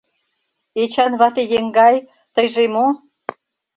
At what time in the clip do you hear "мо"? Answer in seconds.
2.75-2.87